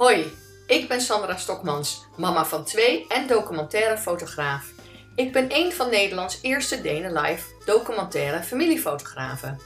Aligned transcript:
Hoi, 0.00 0.32
ik 0.66 0.88
ben 0.88 1.00
Sandra 1.00 1.36
Stokmans, 1.36 2.06
mama 2.16 2.44
van 2.44 2.64
twee 2.64 3.06
en 3.08 3.26
documentaire 3.26 3.98
fotograaf. 3.98 4.72
Ik 5.14 5.32
ben 5.32 5.46
een 5.54 5.72
van 5.72 5.90
Nederlands 5.90 6.38
eerste 6.42 6.80
Denen 6.80 7.12
Live 7.12 7.44
documentaire 7.64 8.42
familiefotografen. 8.42 9.60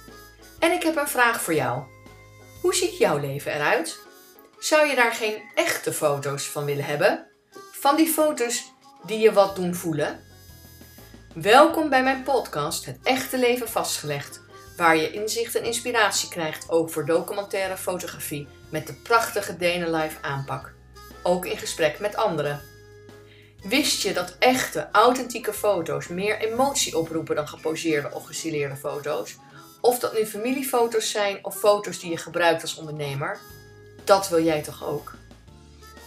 En 0.58 0.72
ik 0.72 0.82
heb 0.82 0.96
een 0.96 1.08
vraag 1.08 1.40
voor 1.40 1.54
jou. 1.54 1.82
Hoe 2.60 2.74
ziet 2.74 2.98
jouw 2.98 3.18
leven 3.18 3.54
eruit? 3.54 3.98
Zou 4.58 4.86
je 4.86 4.94
daar 4.94 5.12
geen 5.12 5.42
echte 5.54 5.92
foto's 5.92 6.44
van 6.44 6.64
willen 6.64 6.84
hebben? 6.84 7.26
Van 7.72 7.96
die 7.96 8.08
foto's 8.08 8.72
die 9.06 9.18
je 9.18 9.32
wat 9.32 9.56
doen 9.56 9.74
voelen? 9.74 10.20
Welkom 11.34 11.88
bij 11.88 12.02
mijn 12.02 12.22
podcast 12.22 12.84
Het 12.84 12.98
Echte 13.02 13.38
Leven 13.38 13.68
Vastgelegd, 13.68 14.43
waar 14.76 14.96
je 14.96 15.10
inzicht 15.10 15.54
en 15.54 15.64
inspiratie 15.64 16.28
krijgt 16.28 16.70
over 16.70 17.06
documentaire 17.06 17.76
fotografie 17.76 18.48
met 18.68 18.86
de 18.86 18.92
prachtige 18.92 19.56
Denen 19.56 19.90
Live 19.90 20.16
aanpak. 20.20 20.72
Ook 21.22 21.46
in 21.46 21.58
gesprek 21.58 21.98
met 21.98 22.16
anderen. 22.16 22.60
Wist 23.62 24.02
je 24.02 24.12
dat 24.12 24.36
echte, 24.38 24.88
authentieke 24.92 25.52
foto's 25.52 26.08
meer 26.08 26.38
emotie 26.38 26.98
oproepen 26.98 27.36
dan 27.36 27.48
geposeerde 27.48 28.10
of 28.12 28.24
gestileerde 28.24 28.76
foto's? 28.76 29.36
Of 29.80 29.98
dat 29.98 30.14
nu 30.14 30.26
familiefoto's 30.26 31.10
zijn 31.10 31.44
of 31.44 31.58
foto's 31.58 31.98
die 31.98 32.10
je 32.10 32.16
gebruikt 32.16 32.62
als 32.62 32.76
ondernemer? 32.76 33.38
Dat 34.04 34.28
wil 34.28 34.44
jij 34.44 34.62
toch 34.62 34.84
ook? 34.84 35.14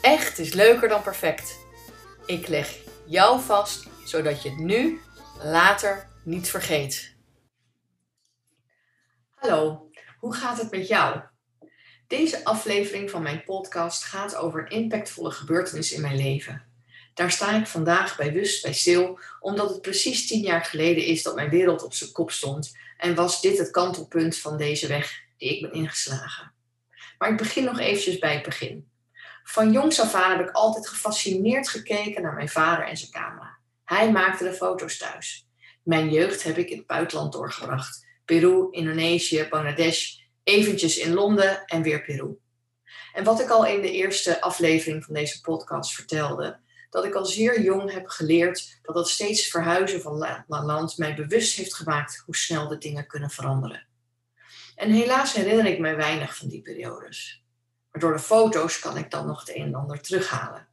Echt 0.02 0.40
is 0.40 0.54
leuker 0.54 0.90
dan 0.90 1.02
perfect. 1.02 1.58
Ik 2.26 2.48
leg 2.48 2.78
jou 3.06 3.42
vast, 3.42 3.88
zodat 4.06 4.44
je 4.44 4.50
het 4.50 4.60
nu, 4.60 5.02
later 5.44 6.08
niet 6.24 6.50
vergeet. 6.50 7.17
Hallo, 9.48 9.90
hoe 10.20 10.36
gaat 10.36 10.58
het 10.58 10.72
met 10.72 10.88
jou? 10.88 11.22
Deze 12.08 12.44
aflevering 12.44 13.10
van 13.10 13.22
mijn 13.22 13.44
podcast 13.44 14.04
gaat 14.04 14.36
over 14.36 14.60
een 14.60 14.70
impactvolle 14.70 15.32
gebeurtenis 15.32 15.92
in 15.92 16.02
mijn 16.02 16.16
leven. 16.16 16.66
Daar 17.14 17.32
sta 17.32 17.60
ik 17.60 17.68
vandaag 17.68 18.18
bewust 18.18 18.64
bij 18.64 18.74
stil, 18.74 19.20
omdat 19.40 19.70
het 19.70 19.82
precies 19.82 20.28
tien 20.28 20.42
jaar 20.42 20.66
geleden 20.66 21.06
is 21.06 21.24
dat 21.24 21.36
mijn 21.36 21.50
wereld 21.50 21.84
op 21.84 21.94
zijn 21.94 22.12
kop 22.12 22.32
stond 22.32 22.78
en 22.98 23.16
was 23.16 23.42
dit 23.42 23.58
het 23.58 23.72
kantelpunt 23.72 24.38
van 24.38 24.58
deze 24.58 24.88
weg 24.88 25.22
die 25.38 25.56
ik 25.56 25.62
ben 25.62 25.72
ingeslagen. 25.72 26.54
Maar 27.18 27.30
ik 27.30 27.38
begin 27.38 27.64
nog 27.64 27.80
eventjes 27.80 28.18
bij 28.18 28.34
het 28.34 28.44
begin. 28.44 28.90
Van 29.44 29.72
jongs 29.72 30.00
af 30.00 30.14
aan 30.14 30.38
heb 30.38 30.48
ik 30.48 30.56
altijd 30.56 30.88
gefascineerd 30.88 31.70
gekeken 31.70 32.22
naar 32.22 32.34
mijn 32.34 32.50
vader 32.50 32.88
en 32.88 32.98
zijn 32.98 33.12
camera. 33.12 33.58
Hij 33.86 34.12
maakte 34.12 34.44
de 34.44 34.54
foto's 34.54 34.98
thuis. 34.98 35.48
Mijn 35.84 36.10
jeugd 36.10 36.44
heb 36.44 36.58
ik 36.58 36.70
in 36.70 36.78
het 36.78 36.88
buitenland 36.88 37.32
doorgebracht. 37.32 38.07
Peru, 38.28 38.68
Indonesië, 38.72 39.48
Bangladesh, 39.50 40.18
eventjes 40.44 40.98
in 40.98 41.14
Londen 41.14 41.66
en 41.66 41.82
weer 41.82 42.02
Peru. 42.02 42.38
En 43.14 43.24
wat 43.24 43.40
ik 43.40 43.50
al 43.50 43.66
in 43.66 43.82
de 43.82 43.92
eerste 43.92 44.42
aflevering 44.42 45.06
van 45.06 45.14
deze 45.14 45.42
podcast 45.42 45.94
vertelde, 45.94 46.60
dat 46.90 47.06
ik 47.06 47.14
al 47.14 47.26
zeer 47.26 47.62
jong 47.62 47.92
heb 47.92 48.08
geleerd 48.08 48.80
dat 48.82 48.96
dat 48.96 49.10
steeds 49.10 49.48
verhuizen 49.48 50.02
van 50.02 50.46
land 50.48 50.98
mij 50.98 51.16
bewust 51.16 51.58
heeft 51.58 51.74
gemaakt 51.74 52.24
hoe 52.26 52.36
snel 52.36 52.68
de 52.68 52.78
dingen 52.78 53.08
kunnen 53.08 53.30
veranderen. 53.30 53.88
En 54.76 54.92
helaas 54.92 55.34
herinner 55.34 55.66
ik 55.66 55.80
me 55.80 55.96
weinig 55.96 56.36
van 56.36 56.48
die 56.48 56.62
periodes. 56.62 57.44
Maar 57.92 58.02
door 58.02 58.14
de 58.14 58.20
foto's 58.20 58.80
kan 58.80 58.98
ik 58.98 59.12
dan 59.12 59.26
nog 59.26 59.40
het 59.40 59.56
een 59.56 59.64
en 59.64 59.76
ander 59.76 60.02
terughalen. 60.02 60.68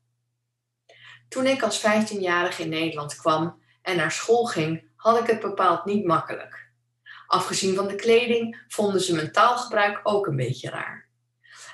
Toen 1.28 1.46
ik 1.46 1.62
als 1.62 1.80
15-jarige 1.80 2.62
in 2.62 2.68
Nederland 2.68 3.16
kwam 3.16 3.62
en 3.82 3.96
naar 3.96 4.12
school 4.12 4.44
ging, 4.44 4.90
had 4.96 5.18
ik 5.20 5.26
het 5.26 5.40
bepaald 5.40 5.84
niet 5.84 6.04
makkelijk. 6.04 6.63
Afgezien 7.26 7.74
van 7.74 7.88
de 7.88 7.94
kleding 7.94 8.64
vonden 8.68 9.00
ze 9.00 9.14
mijn 9.14 9.32
taalgebruik 9.32 10.00
ook 10.02 10.26
een 10.26 10.36
beetje 10.36 10.70
raar. 10.70 11.08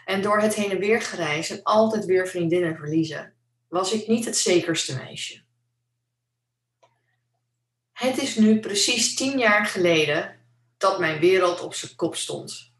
En 0.04 0.22
door 0.22 0.40
het 0.40 0.54
heen 0.54 0.70
en 0.70 0.78
weer 0.78 1.02
gereis 1.02 1.50
en 1.50 1.62
altijd 1.62 2.04
weer 2.04 2.28
vriendinnen 2.28 2.76
verliezen, 2.76 3.34
was 3.68 3.92
ik 3.92 4.08
niet 4.08 4.24
het 4.24 4.36
zekerste 4.36 4.96
meisje. 4.96 5.42
Het 7.92 8.18
is 8.18 8.36
nu 8.36 8.60
precies 8.60 9.14
tien 9.14 9.38
jaar 9.38 9.66
geleden 9.66 10.40
dat 10.78 10.98
mijn 10.98 11.20
wereld 11.20 11.60
op 11.60 11.74
zijn 11.74 11.94
kop 11.94 12.16
stond. 12.16 12.72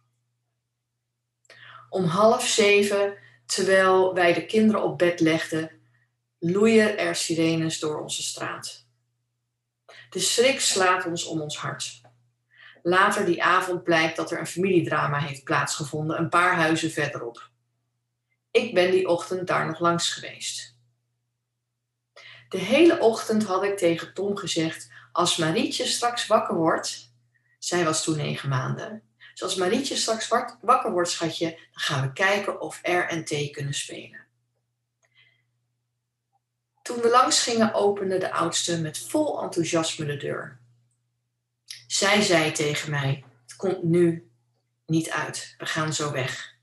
Om 1.89 2.05
half 2.05 2.47
zeven, 2.47 3.19
terwijl 3.47 4.15
wij 4.15 4.33
de 4.33 4.47
kinderen 4.47 4.83
op 4.83 4.99
bed 4.99 5.21
legden, 5.21 5.71
loeien 6.39 6.99
er 6.99 7.15
sirenes 7.15 7.79
door 7.79 8.01
onze 8.01 8.23
straat. 8.23 8.87
De 10.11 10.19
schrik 10.19 10.61
slaat 10.61 11.07
ons 11.07 11.25
om 11.25 11.41
ons 11.41 11.57
hart. 11.57 12.01
Later 12.83 13.25
die 13.25 13.43
avond 13.43 13.83
blijkt 13.83 14.17
dat 14.17 14.31
er 14.31 14.39
een 14.39 14.47
familiedrama 14.47 15.19
heeft 15.19 15.45
plaatsgevonden, 15.45 16.19
een 16.19 16.29
paar 16.29 16.55
huizen 16.55 16.91
verderop. 16.91 17.51
Ik 18.51 18.75
ben 18.75 18.91
die 18.91 19.09
ochtend 19.09 19.47
daar 19.47 19.67
nog 19.67 19.81
langs 19.81 20.13
geweest. 20.13 20.79
De 22.49 22.59
hele 22.59 22.99
ochtend 22.99 23.45
had 23.45 23.65
ik 23.65 23.77
tegen 23.77 24.15
Tom 24.15 24.37
gezegd: 24.37 24.91
Als 25.13 25.37
Marietje 25.37 25.87
straks 25.87 26.27
wakker 26.27 26.55
wordt, 26.55 27.13
zij 27.59 27.85
was 27.85 28.05
toen 28.05 28.17
negen 28.17 28.49
maanden. 28.49 29.03
Dus 29.33 29.43
als 29.43 29.55
Marietje 29.55 29.97
straks 29.97 30.29
wakker 30.61 30.91
wordt, 30.91 31.11
schatje, 31.11 31.51
dan 31.51 31.61
gaan 31.73 32.03
we 32.03 32.13
kijken 32.13 32.61
of 32.61 32.81
R 32.83 32.89
en 32.89 33.25
T 33.25 33.51
kunnen 33.51 33.75
spelen. 33.75 34.27
Toen 36.83 37.01
we 37.01 37.09
langs 37.09 37.43
gingen, 37.43 37.75
opende 37.75 38.19
de 38.19 38.33
oudste 38.33 38.81
met 38.81 38.99
vol 38.99 39.43
enthousiasme 39.43 40.07
de 40.07 40.17
deur. 40.17 40.60
Zij 41.91 42.21
zei 42.21 42.53
tegen 42.53 42.91
mij: 42.91 43.25
Het 43.43 43.57
komt 43.57 43.83
nu 43.83 44.31
niet 44.87 45.11
uit, 45.11 45.55
we 45.59 45.67
gaan 45.67 45.93
zo 45.93 46.13
weg. 46.13 46.55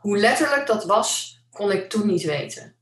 Hoe 0.00 0.16
letterlijk 0.16 0.66
dat 0.66 0.84
was, 0.84 1.40
kon 1.50 1.70
ik 1.70 1.90
toen 1.90 2.06
niet 2.06 2.22
weten. 2.22 2.76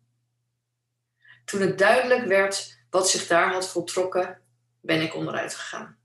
Toen 1.45 1.61
het 1.61 1.79
duidelijk 1.79 2.25
werd 2.25 2.79
wat 2.91 3.11
zich 3.11 3.27
daar 3.27 3.53
had 3.53 3.69
voltrokken, 3.69 4.41
ben 4.81 5.03
ik 5.03 5.15
onderuit 5.15 5.55
gegaan. 5.55 5.99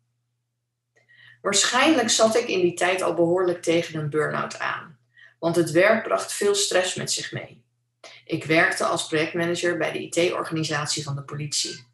Waarschijnlijk 1.42 2.10
zat 2.10 2.36
ik 2.36 2.48
in 2.48 2.62
die 2.62 2.74
tijd 2.74 3.02
al 3.02 3.14
behoorlijk 3.14 3.62
tegen 3.62 4.00
een 4.00 4.10
burn-out 4.10 4.60
aan, 4.60 5.00
want 5.40 5.56
het 5.56 5.72
werk 5.72 6.04
bracht 6.04 6.34
veel 6.34 6.56
stress 6.56 6.96
met 6.96 7.12
zich 7.12 7.32
mee. 7.32 7.64
Ik 8.26 8.44
werkte 8.44 8.86
als 8.86 9.08
projectmanager 9.08 9.78
bij 9.78 9.92
de 9.92 10.00
IT-organisatie 10.00 11.04
van 11.04 11.16
de 11.16 11.24
politie. 11.24 11.87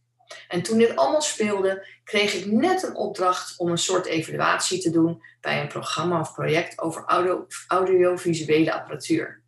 En 0.54 0.62
toen 0.62 0.78
dit 0.78 0.96
allemaal 0.96 1.22
speelde, 1.22 1.88
kreeg 2.04 2.34
ik 2.34 2.46
net 2.46 2.84
een 2.84 2.96
opdracht 2.96 3.58
om 3.58 3.70
een 3.70 3.78
soort 3.78 4.06
evaluatie 4.06 4.82
te 4.82 4.90
doen 4.90 5.24
bij 5.42 5.62
een 5.62 5.68
programma 5.68 6.20
of 6.20 6.34
project 6.34 6.80
over 6.80 7.04
audio, 7.06 7.48
audiovisuele 7.68 8.74
apparatuur. 8.74 9.42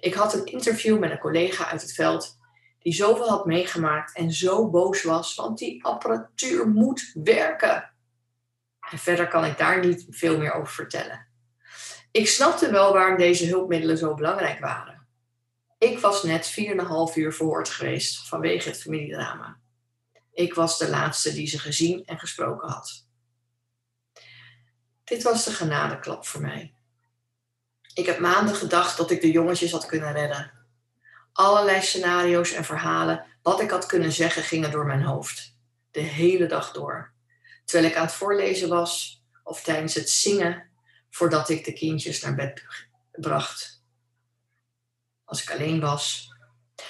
Ik 0.00 0.14
had 0.14 0.34
een 0.34 0.44
interview 0.44 0.98
met 0.98 1.10
een 1.10 1.18
collega 1.18 1.70
uit 1.70 1.80
het 1.80 1.92
veld 1.92 2.38
die 2.78 2.92
zoveel 2.92 3.28
had 3.28 3.46
meegemaakt 3.46 4.16
en 4.16 4.32
zo 4.32 4.70
boos 4.70 5.02
was, 5.02 5.34
want 5.34 5.58
die 5.58 5.84
apparatuur 5.84 6.68
moet 6.68 7.10
werken. 7.14 7.90
En 8.90 8.98
verder 8.98 9.28
kan 9.28 9.44
ik 9.44 9.58
daar 9.58 9.86
niet 9.86 10.06
veel 10.10 10.38
meer 10.38 10.52
over 10.52 10.72
vertellen. 10.72 11.28
Ik 12.10 12.28
snapte 12.28 12.70
wel 12.70 12.92
waarom 12.92 13.18
deze 13.18 13.46
hulpmiddelen 13.46 13.98
zo 13.98 14.14
belangrijk 14.14 14.58
waren. 14.58 15.06
Ik 15.78 15.98
was 15.98 16.22
net 16.22 16.56
4,5 16.60 17.14
uur 17.14 17.32
verhoord 17.32 17.68
geweest 17.68 18.28
vanwege 18.28 18.68
het 18.68 18.82
familiedrama. 18.82 19.62
Ik 20.34 20.54
was 20.54 20.78
de 20.78 20.88
laatste 20.88 21.32
die 21.32 21.46
ze 21.46 21.58
gezien 21.58 22.04
en 22.04 22.18
gesproken 22.18 22.68
had. 22.68 23.06
Dit 25.04 25.22
was 25.22 25.44
de 25.44 25.50
genadeklap 25.50 26.26
voor 26.26 26.40
mij. 26.40 26.74
Ik 27.94 28.06
heb 28.06 28.18
maanden 28.18 28.54
gedacht 28.54 28.96
dat 28.96 29.10
ik 29.10 29.20
de 29.20 29.30
jongetjes 29.30 29.72
had 29.72 29.86
kunnen 29.86 30.12
redden. 30.12 30.52
Allerlei 31.32 31.82
scenario's 31.82 32.52
en 32.52 32.64
verhalen, 32.64 33.26
wat 33.42 33.60
ik 33.60 33.70
had 33.70 33.86
kunnen 33.86 34.12
zeggen, 34.12 34.42
gingen 34.42 34.70
door 34.70 34.86
mijn 34.86 35.02
hoofd. 35.02 35.56
De 35.90 36.00
hele 36.00 36.46
dag 36.46 36.72
door. 36.72 37.12
Terwijl 37.64 37.90
ik 37.90 37.96
aan 37.96 38.04
het 38.04 38.14
voorlezen 38.14 38.68
was 38.68 39.22
of 39.42 39.62
tijdens 39.62 39.94
het 39.94 40.10
zingen 40.10 40.70
voordat 41.10 41.48
ik 41.48 41.64
de 41.64 41.72
kindjes 41.72 42.22
naar 42.22 42.34
bed 42.34 42.64
bracht. 43.12 43.82
Als 45.24 45.42
ik 45.42 45.50
alleen 45.50 45.80
was. 45.80 46.32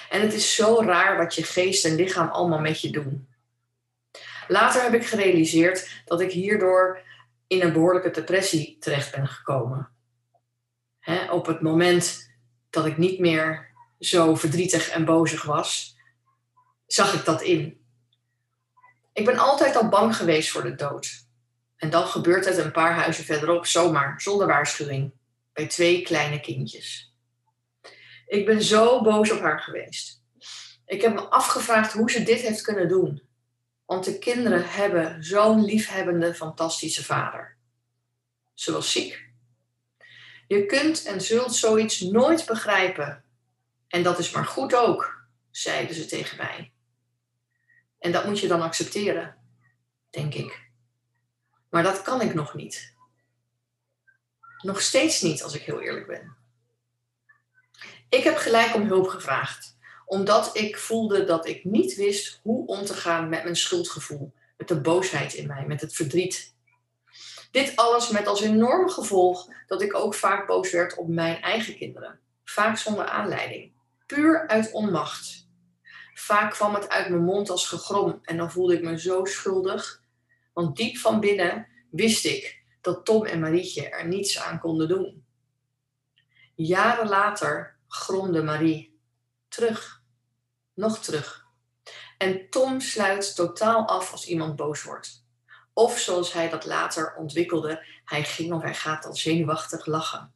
En 0.09 0.21
het 0.21 0.33
is 0.33 0.55
zo 0.55 0.81
raar 0.81 1.17
wat 1.17 1.35
je 1.35 1.43
geest 1.43 1.85
en 1.85 1.95
lichaam 1.95 2.27
allemaal 2.27 2.59
met 2.59 2.81
je 2.81 2.89
doen. 2.89 3.34
Later 4.47 4.81
heb 4.81 4.93
ik 4.93 5.05
gerealiseerd 5.05 6.01
dat 6.05 6.21
ik 6.21 6.31
hierdoor 6.31 6.99
in 7.47 7.61
een 7.61 7.73
behoorlijke 7.73 8.11
depressie 8.11 8.77
terecht 8.79 9.15
ben 9.15 9.27
gekomen. 9.27 9.89
op 11.29 11.45
het 11.45 11.61
moment 11.61 12.33
dat 12.69 12.85
ik 12.85 12.97
niet 12.97 13.19
meer 13.19 13.73
zo 13.99 14.35
verdrietig 14.35 14.89
en 14.89 15.05
bozig 15.05 15.43
was, 15.43 15.97
zag 16.85 17.13
ik 17.13 17.25
dat 17.25 17.41
in. 17.41 17.85
Ik 19.13 19.25
ben 19.25 19.37
altijd 19.37 19.75
al 19.75 19.89
bang 19.89 20.15
geweest 20.15 20.49
voor 20.49 20.63
de 20.63 20.75
dood. 20.75 21.25
En 21.75 21.89
dan 21.89 22.07
gebeurt 22.07 22.45
het 22.45 22.57
een 22.57 22.71
paar 22.71 22.93
huizen 22.93 23.23
verderop 23.23 23.65
zomaar, 23.65 24.21
zonder 24.21 24.47
waarschuwing, 24.47 25.13
bij 25.53 25.67
twee 25.67 26.01
kleine 26.01 26.39
kindjes. 26.39 27.13
Ik 28.27 28.45
ben 28.45 28.61
zo 28.61 29.01
boos 29.01 29.31
op 29.31 29.39
haar 29.39 29.59
geweest. 29.59 30.23
Ik 30.85 31.01
heb 31.01 31.13
me 31.13 31.21
afgevraagd 31.21 31.93
hoe 31.93 32.11
ze 32.11 32.23
dit 32.23 32.41
heeft 32.41 32.61
kunnen 32.61 32.87
doen. 32.87 33.24
Want 33.85 34.05
de 34.05 34.17
kinderen 34.17 34.69
hebben 34.69 35.23
zo'n 35.23 35.63
liefhebbende, 35.65 36.35
fantastische 36.35 37.03
vader. 37.03 37.57
Ze 38.53 38.71
was 38.71 38.91
ziek. 38.91 39.29
Je 40.47 40.65
kunt 40.65 41.05
en 41.05 41.21
zult 41.21 41.55
zoiets 41.55 41.99
nooit 41.99 42.45
begrijpen 42.45 43.23
En 43.87 44.03
dat 44.03 44.19
is 44.19 44.31
maar 44.31 44.45
goed 44.45 44.75
ook, 44.75 45.27
zeiden 45.51 45.95
ze 45.95 46.05
tegen 46.05 46.37
mij. 46.37 46.73
En 47.99 48.11
dat 48.11 48.25
moet 48.25 48.39
je 48.39 48.47
dan 48.47 48.61
accepteren, 48.61 49.37
denk 50.09 50.33
ik. 50.33 50.69
Maar 51.69 51.83
dat 51.83 52.01
kan 52.01 52.21
ik 52.21 52.33
nog 52.33 52.53
niet. 52.53 52.95
Nog 54.57 54.81
steeds 54.81 55.21
niet, 55.21 55.43
als 55.43 55.55
ik 55.55 55.61
heel 55.61 55.81
eerlijk 55.81 56.07
ben. 56.07 56.35
Ik 58.09 58.23
heb 58.23 58.37
gelijk 58.37 58.75
om 58.75 58.87
hulp 58.87 59.07
gevraagd, 59.07 59.74
omdat 60.05 60.57
ik 60.57 60.77
voelde 60.77 61.23
dat 61.23 61.47
ik 61.47 61.63
niet 61.63 61.95
wist 61.95 62.39
hoe 62.43 62.67
om 62.67 62.85
te 62.85 62.93
gaan 62.93 63.29
met 63.29 63.43
mijn 63.43 63.55
schuldgevoel, 63.55 64.33
met 64.57 64.67
de 64.67 64.81
boosheid 64.81 65.33
in 65.33 65.47
mij, 65.47 65.65
met 65.65 65.81
het 65.81 65.93
verdriet. 65.93 66.55
Dit 67.51 67.75
alles 67.75 68.09
met 68.09 68.27
als 68.27 68.41
enorm 68.41 68.89
gevolg 68.89 69.47
dat 69.67 69.81
ik 69.81 69.95
ook 69.95 70.13
vaak 70.13 70.47
boos 70.47 70.71
werd 70.71 70.95
op 70.95 71.07
mijn 71.07 71.41
eigen 71.41 71.75
kinderen, 71.75 72.19
vaak 72.43 72.77
zonder 72.77 73.05
aanleiding, 73.05 73.71
puur 74.05 74.47
uit 74.47 74.71
onmacht. 74.71 75.47
Vaak 76.13 76.51
kwam 76.51 76.73
het 76.73 76.89
uit 76.89 77.09
mijn 77.09 77.23
mond 77.23 77.49
als 77.49 77.67
gegrom 77.67 78.19
en 78.21 78.37
dan 78.37 78.51
voelde 78.51 78.73
ik 78.73 78.81
me 78.81 78.99
zo 78.99 79.25
schuldig, 79.25 80.01
want 80.53 80.75
diep 80.75 80.97
van 80.97 81.19
binnen 81.19 81.67
wist 81.91 82.25
ik 82.25 82.63
dat 82.81 83.05
Tom 83.05 83.25
en 83.25 83.39
Marietje 83.39 83.89
er 83.89 84.07
niets 84.07 84.39
aan 84.39 84.59
konden 84.59 84.87
doen. 84.87 85.25
Jaren 86.55 87.07
later 87.07 87.77
gromde 87.87 88.43
Marie 88.43 88.99
terug, 89.47 89.94
nog 90.75 90.99
terug. 90.99 91.45
En 92.17 92.49
Tom 92.49 92.79
sluit 92.81 93.35
totaal 93.35 93.87
af 93.87 94.11
als 94.11 94.27
iemand 94.27 94.55
boos 94.55 94.83
wordt. 94.83 95.23
Of 95.73 95.99
zoals 95.99 96.33
hij 96.33 96.49
dat 96.49 96.65
later 96.65 97.15
ontwikkelde, 97.15 97.85
hij 98.05 98.23
ging 98.23 98.53
of 98.53 98.61
hij 98.61 98.73
gaat 98.73 99.05
al 99.05 99.15
zenuwachtig 99.15 99.85
lachen. 99.85 100.33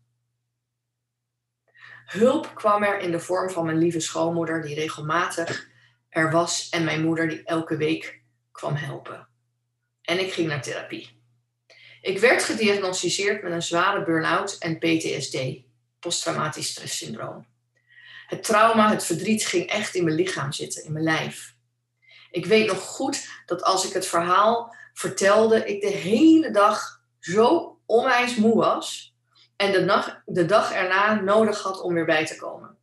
Hulp 2.06 2.56
kwam 2.56 2.84
er 2.84 3.00
in 3.00 3.12
de 3.12 3.20
vorm 3.20 3.50
van 3.50 3.66
mijn 3.66 3.78
lieve 3.78 4.00
schoonmoeder, 4.00 4.62
die 4.62 4.76
regelmatig 4.76 5.68
er 6.10 6.32
was, 6.32 6.70
en 6.70 6.84
mijn 6.84 7.02
moeder, 7.02 7.30
die 7.30 7.44
elke 7.44 7.78
week 7.78 8.22
kwam 8.52 8.76
helpen. 8.76 9.28
En 10.02 10.20
ik 10.20 10.34
ging 10.34 10.48
naar 10.48 10.62
therapie. 10.62 11.22
Ik 12.02 12.20
werd 12.20 12.44
gediagnosticeerd 12.44 13.44
met 13.44 13.52
een 13.52 13.62
zware 13.62 14.04
burn-out 14.04 14.58
en 14.58 14.78
PTSD, 14.78 15.38
posttraumatisch 16.00 16.70
stresssyndroom. 16.70 17.46
Het 18.30 18.44
trauma, 18.44 18.90
het 18.90 19.06
verdriet 19.06 19.46
ging 19.46 19.70
echt 19.70 19.96
in 19.96 20.04
mijn 20.04 20.16
lichaam 20.16 20.52
zitten, 20.52 20.84
in 20.84 20.92
mijn 20.92 21.04
lijf. 21.04 21.56
Ik 22.32 22.46
weet 22.46 22.68
nog 22.68 22.82
goed 22.82 23.28
dat 23.46 23.64
als 23.64 23.88
ik 23.88 23.94
het 23.94 24.08
verhaal 24.08 24.76
vertelde, 24.94 25.66
ik 25.66 25.82
de 25.82 25.88
hele 25.88 26.52
dag 26.52 27.02
zo 27.20 27.78
onwijs 27.86 28.36
moe 28.36 28.56
was 28.56 29.16
en 29.56 29.72
de, 29.72 29.86
dag, 29.86 30.22
de 30.26 30.46
dag 30.46 30.72
erna 30.72 31.14
nodig 31.14 31.62
had 31.62 31.82
om 31.82 31.94
weer 31.94 32.06
bij 32.06 32.26
te 32.26 32.36
komen. 32.36 32.78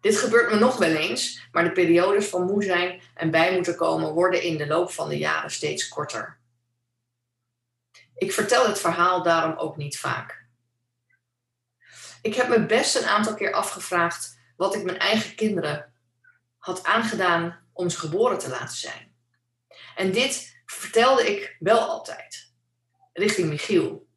Dit 0.00 0.16
gebeurt 0.16 0.50
me 0.50 0.58
nog 0.58 0.76
wel 0.76 0.94
eens, 0.94 1.48
maar 1.52 1.64
de 1.64 1.72
periodes 1.72 2.26
van 2.26 2.44
moe 2.44 2.62
zijn 2.62 3.02
en 3.14 3.30
bij 3.30 3.54
moeten 3.54 3.76
komen 3.76 4.12
worden 4.12 4.42
in 4.42 4.56
de 4.56 4.66
loop 4.66 4.90
van 4.90 5.08
de 5.08 5.18
jaren 5.18 5.50
steeds 5.50 5.88
korter. 5.88 6.38
Ik 8.14 8.32
vertel 8.32 8.66
het 8.66 8.78
verhaal 8.78 9.22
daarom 9.22 9.58
ook 9.58 9.76
niet 9.76 9.98
vaak. 9.98 10.39
Ik 12.22 12.34
heb 12.34 12.48
me 12.48 12.66
best 12.66 12.96
een 12.96 13.06
aantal 13.06 13.34
keer 13.34 13.52
afgevraagd 13.52 14.38
wat 14.56 14.74
ik 14.74 14.84
mijn 14.84 14.98
eigen 14.98 15.34
kinderen 15.34 15.92
had 16.58 16.84
aangedaan 16.84 17.68
om 17.72 17.90
ze 17.90 17.98
geboren 17.98 18.38
te 18.38 18.48
laten 18.48 18.76
zijn. 18.76 19.14
En 19.96 20.12
dit 20.12 20.62
vertelde 20.66 21.30
ik 21.30 21.56
wel 21.58 21.78
altijd, 21.78 22.52
richting 23.12 23.48
Michiel. 23.48 24.08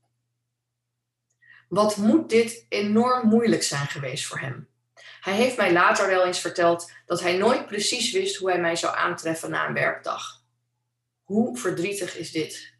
Wat 1.68 1.98
moet 1.98 2.30
dit 2.30 2.66
enorm 2.70 3.28
moeilijk 3.28 3.64
zijn 3.64 3.88
geweest 3.88 4.26
voor 4.26 4.40
hem? 4.40 4.70
Hij 5.22 5.34
heeft 5.34 5.58
mij 5.58 5.72
later 5.72 6.08
wel 6.08 6.26
eens 6.26 6.40
verteld 6.40 6.92
dat 7.06 7.22
hij 7.22 7.38
nooit 7.38 7.66
precies 7.66 8.12
wist 8.12 8.36
hoe 8.36 8.50
hij 8.50 8.62
mij 8.62 8.76
zou 8.76 8.96
aantreffen 8.96 9.50
na 9.50 9.68
een 9.68 9.74
werkdag. 9.74 10.42
Hoe 11.24 11.58
verdrietig 11.58 12.18
is 12.18 12.32
dit? 12.32 12.73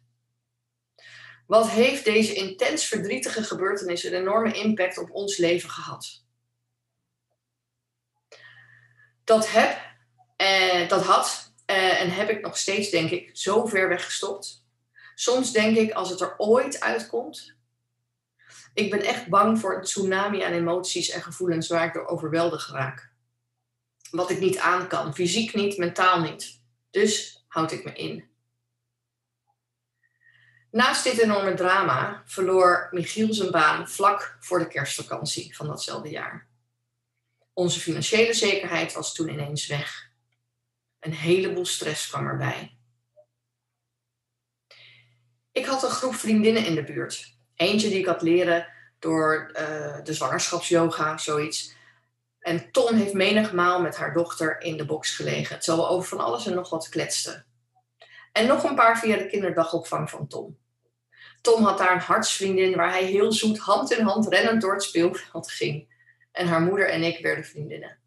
Wat 1.46 1.70
heeft 1.70 2.04
deze 2.04 2.34
intens 2.34 2.84
verdrietige 2.84 3.42
gebeurtenis 3.42 4.04
een 4.04 4.14
enorme 4.14 4.52
impact 4.52 4.98
op 4.98 5.10
ons 5.10 5.36
leven 5.36 5.70
gehad? 5.70 6.24
Dat 9.24 9.50
heb, 9.50 9.78
eh, 10.36 10.88
dat 10.88 11.04
had 11.04 11.52
eh, 11.66 12.00
en 12.00 12.10
heb 12.10 12.30
ik 12.30 12.40
nog 12.40 12.56
steeds, 12.56 12.90
denk 12.90 13.10
ik, 13.10 13.30
zo 13.32 13.66
ver 13.66 13.88
weggestopt. 13.88 14.66
Soms 15.14 15.52
denk 15.52 15.76
ik, 15.76 15.92
als 15.92 16.10
het 16.10 16.20
er 16.20 16.34
ooit 16.36 16.80
uitkomt, 16.80 17.56
ik 18.74 18.90
ben 18.90 19.00
echt 19.00 19.28
bang 19.28 19.58
voor 19.58 19.76
een 19.76 19.82
tsunami 19.82 20.42
aan 20.42 20.52
emoties 20.52 21.10
en 21.10 21.22
gevoelens 21.22 21.68
waar 21.68 21.86
ik 21.86 21.92
door 21.92 22.06
overweldigd 22.06 22.68
raak. 22.68 23.12
Wat 24.10 24.30
ik 24.30 24.38
niet 24.38 24.58
aan 24.58 24.88
kan, 24.88 25.14
fysiek 25.14 25.54
niet, 25.54 25.78
mentaal 25.78 26.20
niet. 26.20 26.60
Dus 26.90 27.44
houd 27.48 27.72
ik 27.72 27.84
me 27.84 27.92
in. 27.92 28.33
Naast 30.74 31.04
dit 31.04 31.18
enorme 31.18 31.54
drama 31.54 32.22
verloor 32.24 32.88
Michiel 32.90 33.34
zijn 33.34 33.50
baan 33.50 33.88
vlak 33.88 34.36
voor 34.40 34.58
de 34.58 34.68
kerstvakantie 34.68 35.56
van 35.56 35.66
datzelfde 35.66 36.08
jaar. 36.10 36.46
Onze 37.52 37.80
financiële 37.80 38.34
zekerheid 38.34 38.92
was 38.92 39.14
toen 39.14 39.28
ineens 39.28 39.66
weg. 39.66 40.10
Een 41.00 41.12
heleboel 41.12 41.66
stress 41.66 42.08
kwam 42.08 42.26
erbij. 42.26 42.76
Ik 45.52 45.66
had 45.66 45.82
een 45.82 45.90
groep 45.90 46.14
vriendinnen 46.14 46.64
in 46.64 46.74
de 46.74 46.84
buurt. 46.84 47.36
Eentje 47.54 47.88
die 47.88 47.98
ik 47.98 48.06
had 48.06 48.22
leren 48.22 48.68
door 48.98 49.50
uh, 49.52 50.04
de 50.04 50.14
zwangerschapsyoga, 50.14 51.18
zoiets. 51.18 51.74
En 52.38 52.70
Tom 52.70 52.94
heeft 52.94 53.14
menigmaal 53.14 53.80
met 53.80 53.96
haar 53.96 54.12
dochter 54.12 54.60
in 54.60 54.76
de 54.76 54.84
box 54.86 55.16
gelegen, 55.16 55.60
terwijl 55.60 55.86
we 55.86 55.94
over 55.94 56.08
van 56.08 56.20
alles 56.20 56.46
en 56.46 56.54
nog 56.54 56.70
wat 56.70 56.88
kletsten. 56.88 57.46
En 58.32 58.46
nog 58.46 58.64
een 58.64 58.74
paar 58.74 58.98
via 58.98 59.16
de 59.16 59.26
kinderdagopvang 59.26 60.10
van 60.10 60.26
Tom. 60.26 60.62
Tom 61.44 61.64
had 61.64 61.78
daar 61.78 61.92
een 61.92 62.00
hartsvriendin 62.00 62.76
waar 62.76 62.90
hij 62.90 63.04
heel 63.04 63.32
zoet 63.32 63.58
hand 63.58 63.92
in 63.92 64.04
hand 64.04 64.28
rennend 64.28 64.60
door 64.60 64.72
het 64.72 64.82
speelveld 64.82 65.50
ging. 65.50 65.88
En 66.32 66.46
haar 66.46 66.60
moeder 66.60 66.88
en 66.88 67.02
ik 67.02 67.22
werden 67.22 67.44
vriendinnen. 67.44 67.98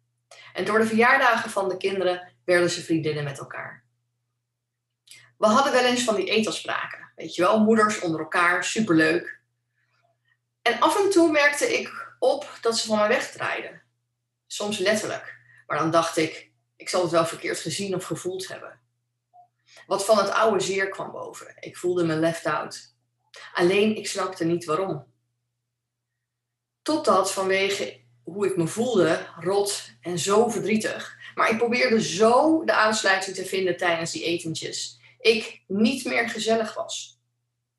En 0.52 0.64
door 0.64 0.78
de 0.78 0.86
verjaardagen 0.86 1.50
van 1.50 1.68
de 1.68 1.76
kinderen 1.76 2.32
werden 2.44 2.70
ze 2.70 2.82
vriendinnen 2.82 3.24
met 3.24 3.38
elkaar. 3.38 3.84
We 5.36 5.46
hadden 5.46 5.72
wel 5.72 5.84
eens 5.84 6.04
van 6.04 6.14
die 6.14 6.30
etelspraken. 6.30 7.12
Weet 7.16 7.34
je 7.34 7.42
wel, 7.42 7.60
moeders 7.60 8.00
onder 8.00 8.20
elkaar, 8.20 8.64
superleuk. 8.64 9.40
En 10.62 10.80
af 10.80 11.04
en 11.04 11.10
toe 11.10 11.30
merkte 11.30 11.78
ik 11.78 12.16
op 12.18 12.58
dat 12.60 12.78
ze 12.78 12.86
van 12.86 12.98
mij 12.98 13.08
wegdraaiden. 13.08 13.82
Soms 14.46 14.78
letterlijk. 14.78 15.36
Maar 15.66 15.78
dan 15.78 15.90
dacht 15.90 16.16
ik, 16.16 16.50
ik 16.76 16.88
zal 16.88 17.02
het 17.02 17.10
wel 17.10 17.26
verkeerd 17.26 17.58
gezien 17.58 17.94
of 17.94 18.04
gevoeld 18.04 18.48
hebben. 18.48 18.80
Wat 19.86 20.04
van 20.04 20.18
het 20.18 20.30
oude 20.30 20.60
zeer 20.60 20.88
kwam 20.88 21.10
boven. 21.10 21.56
Ik 21.60 21.76
voelde 21.76 22.04
me 22.04 22.14
left 22.14 22.46
out. 22.46 22.96
Alleen 23.52 23.96
ik 23.96 24.06
snapte 24.06 24.44
niet 24.44 24.64
waarom. 24.64 25.06
Totdat 26.82 27.32
vanwege 27.32 28.00
hoe 28.22 28.46
ik 28.46 28.56
me 28.56 28.66
voelde, 28.66 29.26
rot 29.40 29.90
en 30.00 30.18
zo 30.18 30.48
verdrietig. 30.48 31.16
Maar 31.34 31.50
ik 31.50 31.58
probeerde 31.58 32.02
zo 32.02 32.64
de 32.64 32.72
aansluiting 32.72 33.36
te 33.36 33.44
vinden 33.44 33.76
tijdens 33.76 34.12
die 34.12 34.24
etentjes. 34.24 34.98
Ik 35.20 35.62
niet 35.66 36.04
meer 36.04 36.28
gezellig 36.28 36.74
was. 36.74 37.20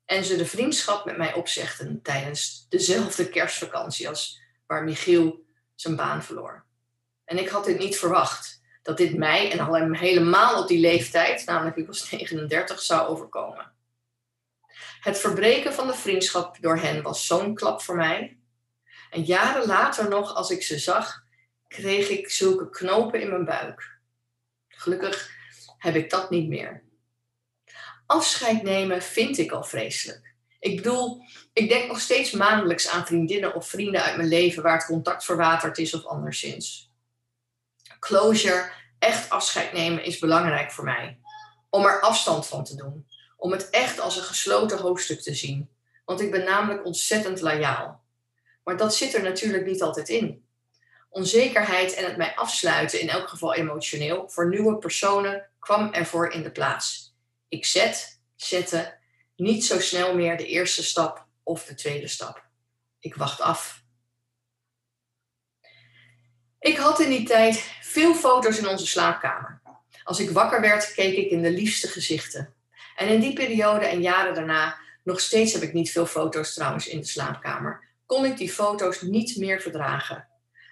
En 0.04 0.24
ze 0.24 0.36
de 0.36 0.46
vriendschap 0.46 1.04
met 1.04 1.16
mij 1.16 1.34
opzegden 1.34 2.02
tijdens 2.02 2.66
dezelfde 2.68 3.28
kerstvakantie 3.28 4.08
als 4.08 4.40
waar 4.66 4.84
Michiel 4.84 5.44
zijn 5.74 5.96
baan 5.96 6.22
verloor. 6.22 6.64
En 7.24 7.38
ik 7.38 7.48
had 7.48 7.64
dit 7.64 7.78
niet 7.78 7.98
verwacht. 7.98 8.60
Dat 8.82 8.96
dit 8.96 9.16
mij 9.16 9.50
en 9.50 9.60
al 9.60 9.74
helemaal 9.92 10.62
op 10.62 10.68
die 10.68 10.80
leeftijd, 10.80 11.46
namelijk 11.46 11.76
ik 11.76 11.86
was 11.86 12.06
39, 12.10 12.80
zou 12.80 13.08
overkomen. 13.08 13.72
Het 15.00 15.18
verbreken 15.18 15.72
van 15.72 15.86
de 15.86 15.94
vriendschap 15.94 16.56
door 16.60 16.76
hen 16.76 17.02
was 17.02 17.26
zo'n 17.26 17.54
klap 17.54 17.82
voor 17.82 17.96
mij. 17.96 18.38
En 19.10 19.22
jaren 19.22 19.66
later 19.66 20.08
nog, 20.08 20.34
als 20.34 20.50
ik 20.50 20.62
ze 20.62 20.78
zag, 20.78 21.24
kreeg 21.68 22.08
ik 22.08 22.30
zulke 22.30 22.70
knopen 22.70 23.20
in 23.20 23.28
mijn 23.28 23.44
buik. 23.44 23.98
Gelukkig 24.68 25.30
heb 25.78 25.94
ik 25.94 26.10
dat 26.10 26.30
niet 26.30 26.48
meer. 26.48 26.84
Afscheid 28.06 28.62
nemen 28.62 29.02
vind 29.02 29.38
ik 29.38 29.52
al 29.52 29.64
vreselijk. 29.64 30.34
Ik 30.58 30.76
bedoel, 30.76 31.22
ik 31.52 31.68
denk 31.68 31.88
nog 31.88 32.00
steeds 32.00 32.30
maandelijks 32.30 32.88
aan 32.88 33.06
vriendinnen 33.06 33.54
of 33.54 33.68
vrienden 33.68 34.02
uit 34.02 34.16
mijn 34.16 34.28
leven 34.28 34.62
waar 34.62 34.76
het 34.76 34.86
contact 34.86 35.24
verwaterd 35.24 35.78
is 35.78 35.94
of 35.94 36.04
anderszins. 36.04 36.90
Closure, 37.98 38.72
echt 38.98 39.30
afscheid 39.30 39.72
nemen, 39.72 40.04
is 40.04 40.18
belangrijk 40.18 40.72
voor 40.72 40.84
mij. 40.84 41.18
Om 41.70 41.84
er 41.84 42.00
afstand 42.00 42.46
van 42.46 42.64
te 42.64 42.76
doen 42.76 43.06
om 43.40 43.52
het 43.52 43.70
echt 43.70 44.00
als 44.00 44.16
een 44.16 44.22
gesloten 44.22 44.78
hoofdstuk 44.78 45.20
te 45.20 45.34
zien. 45.34 45.68
Want 46.04 46.20
ik 46.20 46.30
ben 46.30 46.44
namelijk 46.44 46.84
ontzettend 46.84 47.40
loyaal. 47.40 48.04
Maar 48.64 48.76
dat 48.76 48.94
zit 48.94 49.14
er 49.14 49.22
natuurlijk 49.22 49.66
niet 49.66 49.82
altijd 49.82 50.08
in. 50.08 50.44
Onzekerheid 51.08 51.94
en 51.94 52.04
het 52.04 52.16
mij 52.16 52.36
afsluiten, 52.36 53.00
in 53.00 53.08
elk 53.08 53.28
geval 53.28 53.54
emotioneel, 53.54 54.28
voor 54.28 54.48
nieuwe 54.48 54.78
personen 54.78 55.48
kwam 55.58 55.92
ervoor 55.92 56.32
in 56.32 56.42
de 56.42 56.50
plaats. 56.50 57.14
Ik 57.48 57.64
zet, 57.64 58.20
zette 58.36 58.98
niet 59.36 59.64
zo 59.64 59.80
snel 59.80 60.14
meer 60.14 60.36
de 60.36 60.46
eerste 60.46 60.82
stap 60.82 61.26
of 61.42 61.64
de 61.64 61.74
tweede 61.74 62.08
stap. 62.08 62.44
Ik 62.98 63.14
wacht 63.14 63.40
af. 63.40 63.82
Ik 66.58 66.76
had 66.76 67.00
in 67.00 67.08
die 67.08 67.26
tijd 67.26 67.64
veel 67.82 68.14
foto's 68.14 68.58
in 68.58 68.68
onze 68.68 68.86
slaapkamer. 68.86 69.60
Als 70.04 70.20
ik 70.20 70.30
wakker 70.30 70.60
werd, 70.60 70.94
keek 70.94 71.16
ik 71.16 71.30
in 71.30 71.42
de 71.42 71.50
liefste 71.50 71.88
gezichten. 71.88 72.54
En 73.00 73.08
in 73.08 73.20
die 73.20 73.32
periode 73.32 73.84
en 73.84 74.00
jaren 74.00 74.34
daarna, 74.34 74.78
nog 75.04 75.20
steeds 75.20 75.52
heb 75.52 75.62
ik 75.62 75.72
niet 75.72 75.90
veel 75.90 76.06
foto's 76.06 76.54
trouwens 76.54 76.86
in 76.86 77.00
de 77.00 77.06
slaapkamer, 77.06 77.84
kon 78.06 78.24
ik 78.24 78.36
die 78.36 78.50
foto's 78.50 79.00
niet 79.00 79.36
meer 79.36 79.60
verdragen. 79.60 80.28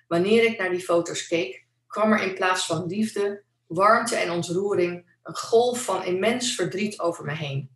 Wanneer 0.09 0.45
ik 0.45 0.59
naar 0.59 0.71
die 0.71 0.81
foto's 0.81 1.27
keek, 1.27 1.65
kwam 1.87 2.13
er 2.13 2.23
in 2.23 2.35
plaats 2.35 2.67
van 2.67 2.87
liefde, 2.87 3.43
warmte 3.67 4.17
en 4.17 4.31
ontroering 4.31 5.17
een 5.23 5.37
golf 5.37 5.85
van 5.85 6.05
immens 6.05 6.55
verdriet 6.55 7.01
over 7.01 7.25
me 7.25 7.35
heen. 7.35 7.71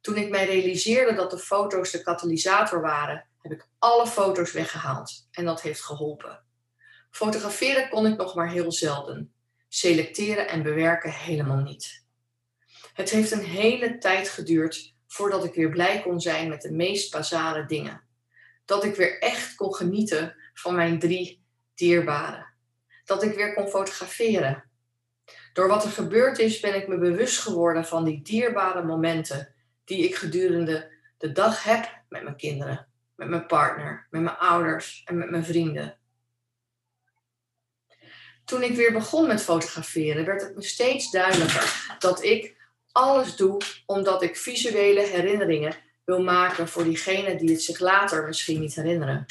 Toen 0.00 0.16
ik 0.16 0.30
mij 0.30 0.46
realiseerde 0.46 1.14
dat 1.14 1.30
de 1.30 1.38
foto's 1.38 1.90
de 1.90 2.02
katalysator 2.02 2.80
waren, 2.80 3.24
heb 3.38 3.52
ik 3.52 3.68
alle 3.78 4.06
foto's 4.06 4.52
weggehaald 4.52 5.28
en 5.30 5.44
dat 5.44 5.62
heeft 5.62 5.84
geholpen. 5.84 6.42
Fotograferen 7.10 7.88
kon 7.88 8.06
ik 8.06 8.16
nog 8.16 8.34
maar 8.34 8.50
heel 8.50 8.72
zelden. 8.72 9.32
Selecteren 9.68 10.48
en 10.48 10.62
bewerken 10.62 11.10
helemaal 11.10 11.62
niet. 11.62 11.99
Het 13.00 13.10
heeft 13.10 13.30
een 13.30 13.44
hele 13.44 13.98
tijd 13.98 14.28
geduurd 14.28 14.94
voordat 15.06 15.44
ik 15.44 15.54
weer 15.54 15.70
blij 15.70 16.02
kon 16.02 16.20
zijn 16.20 16.48
met 16.48 16.62
de 16.62 16.72
meest 16.72 17.12
basale 17.12 17.66
dingen. 17.66 18.02
Dat 18.64 18.84
ik 18.84 18.94
weer 18.94 19.18
echt 19.18 19.54
kon 19.54 19.74
genieten 19.74 20.36
van 20.54 20.74
mijn 20.74 20.98
drie 20.98 21.44
dierbaren. 21.74 22.46
Dat 23.04 23.22
ik 23.22 23.34
weer 23.34 23.54
kon 23.54 23.68
fotograferen. 23.68 24.64
Door 25.52 25.68
wat 25.68 25.84
er 25.84 25.90
gebeurd 25.90 26.38
is, 26.38 26.60
ben 26.60 26.74
ik 26.74 26.88
me 26.88 26.98
bewust 26.98 27.38
geworden 27.38 27.84
van 27.84 28.04
die 28.04 28.22
dierbare 28.22 28.84
momenten 28.84 29.54
die 29.84 30.04
ik 30.04 30.14
gedurende 30.14 30.92
de 31.18 31.32
dag 31.32 31.64
heb 31.64 32.02
met 32.08 32.22
mijn 32.22 32.36
kinderen, 32.36 32.88
met 33.14 33.28
mijn 33.28 33.46
partner, 33.46 34.06
met 34.10 34.22
mijn 34.22 34.36
ouders 34.36 35.02
en 35.04 35.18
met 35.18 35.30
mijn 35.30 35.44
vrienden. 35.44 35.98
Toen 38.44 38.62
ik 38.62 38.76
weer 38.76 38.92
begon 38.92 39.26
met 39.26 39.42
fotograferen, 39.42 40.24
werd 40.24 40.42
het 40.42 40.54
me 40.54 40.62
steeds 40.62 41.10
duidelijker 41.10 41.96
dat 41.98 42.24
ik 42.24 42.58
alles 42.92 43.36
doe 43.36 43.60
omdat 43.86 44.22
ik 44.22 44.36
visuele 44.36 45.00
herinneringen 45.00 45.76
wil 46.04 46.22
maken 46.22 46.68
voor 46.68 46.84
diegenen 46.84 47.38
die 47.38 47.50
het 47.50 47.62
zich 47.62 47.78
later 47.78 48.26
misschien 48.26 48.60
niet 48.60 48.74
herinneren. 48.74 49.26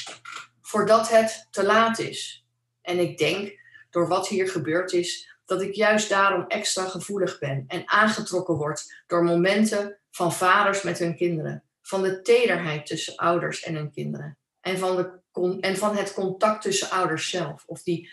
Voordat 0.62 1.08
het 1.08 1.46
te 1.50 1.64
laat 1.64 1.98
is. 1.98 2.44
En 2.82 2.98
ik 2.98 3.18
denk, 3.18 3.58
door 3.90 4.08
wat 4.08 4.28
hier 4.28 4.48
gebeurd 4.48 4.92
is, 4.92 5.36
dat 5.44 5.62
ik 5.62 5.74
juist 5.74 6.08
daarom 6.08 6.44
extra 6.46 6.84
gevoelig 6.84 7.38
ben 7.38 7.64
en 7.66 7.82
aangetrokken 7.88 8.54
word 8.54 9.02
door 9.06 9.24
momenten 9.24 9.98
van 10.10 10.32
vaders 10.32 10.82
met 10.82 10.98
hun 10.98 11.16
kinderen, 11.16 11.64
van 11.82 12.02
de 12.02 12.22
tederheid 12.22 12.86
tussen 12.86 13.16
ouders 13.16 13.62
en 13.62 13.74
hun 13.74 13.90
kinderen 13.90 14.38
en 14.60 14.78
van, 14.78 14.96
de, 14.96 15.58
en 15.60 15.76
van 15.76 15.96
het 15.96 16.14
contact 16.14 16.62
tussen 16.62 16.90
ouders 16.90 17.30
zelf 17.30 17.64
of 17.66 17.82
die 17.82 18.10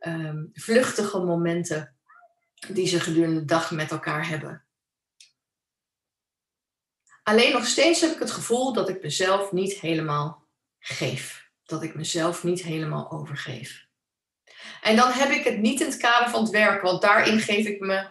um, 0.00 0.50
vluchtige 0.52 1.18
momenten 1.18 1.94
die 2.68 2.86
ze 2.86 3.00
gedurende 3.00 3.40
de 3.40 3.44
dag 3.44 3.70
met 3.70 3.90
elkaar 3.90 4.28
hebben. 4.28 4.64
Alleen 7.22 7.52
nog 7.52 7.66
steeds 7.66 8.00
heb 8.00 8.10
ik 8.10 8.18
het 8.18 8.30
gevoel 8.30 8.72
dat 8.72 8.88
ik 8.88 9.02
mezelf 9.02 9.52
niet 9.52 9.72
helemaal 9.72 10.46
geef. 10.78 11.48
Dat 11.64 11.82
ik 11.82 11.94
mezelf 11.94 12.44
niet 12.44 12.62
helemaal 12.62 13.10
overgeef. 13.10 13.88
En 14.82 14.96
dan 14.96 15.10
heb 15.10 15.30
ik 15.30 15.44
het 15.44 15.58
niet 15.58 15.80
in 15.80 15.86
het 15.86 15.96
kader 15.96 16.30
van 16.30 16.42
het 16.42 16.50
werk, 16.50 16.82
want 16.82 17.02
daarin 17.02 17.40
geef 17.40 17.66
ik 17.66 17.80
me 17.80 18.08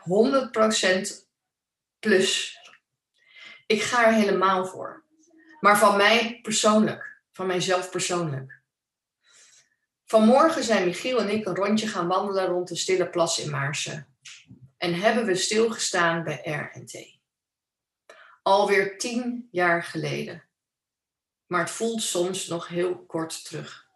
100% 1.21 1.27
plus. 1.99 2.57
Ik 3.65 3.81
ga 3.81 4.05
er 4.05 4.13
helemaal 4.13 4.65
voor. 4.65 5.05
Maar 5.59 5.77
van 5.77 5.97
mij 5.97 6.39
persoonlijk, 6.41 7.21
van 7.31 7.47
mijzelf 7.47 7.89
persoonlijk. 7.89 8.61
Vanmorgen 10.05 10.63
zijn 10.63 10.85
Michiel 10.85 11.19
en 11.19 11.29
ik 11.29 11.45
een 11.45 11.55
rondje 11.55 11.87
gaan 11.87 12.07
wandelen 12.07 12.45
rond 12.45 12.67
de 12.67 12.75
stille 12.75 13.09
plas 13.09 13.39
in 13.39 13.49
Maarsen. 13.49 14.07
En 14.77 14.93
hebben 14.93 15.25
we 15.25 15.35
stilgestaan 15.35 16.23
bij 16.23 16.41
R&T. 16.43 17.18
Alweer 18.49 18.97
tien 18.97 19.47
jaar 19.51 19.83
geleden. 19.83 20.43
Maar 21.45 21.59
het 21.59 21.69
voelt 21.69 22.01
soms 22.01 22.47
nog 22.47 22.67
heel 22.67 22.97
kort 22.97 23.45
terug. 23.45 23.87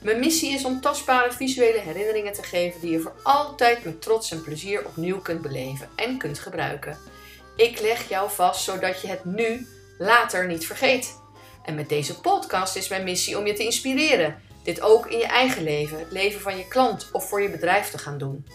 Mijn 0.03 0.19
missie 0.19 0.53
is 0.53 0.65
om 0.65 0.81
tastbare 0.81 1.33
visuele 1.33 1.79
herinneringen 1.79 2.33
te 2.33 2.43
geven 2.43 2.81
die 2.81 2.91
je 2.91 3.01
voor 3.01 3.15
altijd 3.23 3.85
met 3.85 4.03
trots 4.03 4.31
en 4.31 4.43
plezier 4.43 4.87
opnieuw 4.87 5.21
kunt 5.21 5.43
beleven 5.43 5.89
en 5.97 6.19
kunt 6.19 6.39
gebruiken. 6.39 6.99
Ik 7.57 7.81
leg 7.81 8.09
jou 8.09 8.31
vast 8.31 8.65
zodat 8.65 9.01
je 9.01 9.09
het 9.09 9.25
nu 9.25 9.67
later 9.99 10.47
niet 10.47 10.67
vergeet. 10.67 11.22
En 11.65 11.75
met 11.75 11.89
deze 11.89 12.21
podcast 12.21 12.77
is 12.77 12.89
mijn 12.89 13.05
missie 13.05 13.39
om 13.39 13.47
je 13.47 13.53
te 13.53 13.65
inspireren. 13.65 14.43
Dit 14.63 14.81
ook 14.81 15.07
in 15.07 15.19
je 15.19 15.27
eigen 15.27 15.63
leven, 15.63 15.99
het 15.99 16.13
leven 16.13 16.41
van 16.41 16.57
je 16.57 16.69
klant 16.69 17.09
of 17.13 17.29
voor 17.29 17.43
je 17.43 17.51
bedrijf 17.51 17.91
te 17.91 17.99
gaan 17.99 18.19
doen. 18.19 18.47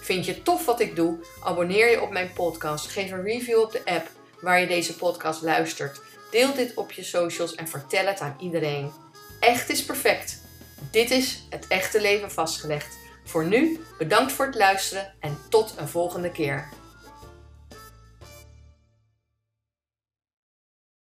Vind 0.00 0.24
je 0.24 0.42
tof 0.42 0.64
wat 0.64 0.80
ik 0.80 0.96
doe? 0.96 1.18
Abonneer 1.42 1.90
je 1.90 2.02
op 2.02 2.10
mijn 2.10 2.32
podcast, 2.32 2.86
geef 2.86 3.10
een 3.10 3.22
review 3.22 3.60
op 3.60 3.72
de 3.72 3.82
app 3.84 4.08
waar 4.40 4.60
je 4.60 4.66
deze 4.66 4.96
podcast 4.96 5.42
luistert. 5.42 6.00
Deel 6.30 6.54
dit 6.54 6.74
op 6.74 6.92
je 6.92 7.02
socials 7.02 7.54
en 7.54 7.68
vertel 7.68 8.06
het 8.06 8.20
aan 8.20 8.36
iedereen. 8.40 8.92
Echt 9.40 9.70
is 9.70 9.84
perfect. 9.84 10.42
Dit 10.90 11.10
is 11.10 11.46
het 11.50 11.66
echte 11.66 12.00
leven 12.00 12.30
vastgelegd. 12.30 12.96
Voor 13.24 13.46
nu, 13.46 13.80
bedankt 13.98 14.32
voor 14.32 14.46
het 14.46 14.54
luisteren 14.54 15.14
en 15.20 15.38
tot 15.48 15.74
een 15.76 15.88
volgende 15.88 16.30
keer. 16.30 16.68